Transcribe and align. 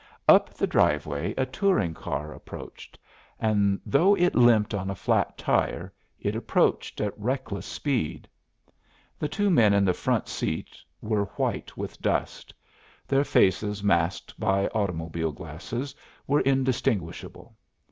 Up 0.27 0.51
the 0.51 0.65
driveway 0.65 1.35
a 1.37 1.45
touring 1.45 1.93
car 1.93 2.33
approached, 2.33 2.97
and 3.39 3.79
though 3.85 4.15
it 4.17 4.33
limped 4.33 4.73
on 4.73 4.89
a 4.89 4.95
flat 4.95 5.37
tire, 5.37 5.93
it 6.19 6.35
approached 6.35 6.99
at 6.99 7.13
reckless 7.19 7.67
speed. 7.67 8.27
The 9.19 9.27
two 9.27 9.51
men 9.51 9.73
in 9.75 9.85
the 9.85 9.93
front 9.93 10.27
seat 10.27 10.79
were 11.03 11.25
white 11.37 11.77
with 11.77 12.01
dust; 12.01 12.51
their 13.07 13.23
faces, 13.23 13.83
masked 13.83 14.39
by 14.39 14.65
automobile 14.69 15.31
glasses, 15.33 15.93
were 16.25 16.41
indistinguishable. 16.41 17.55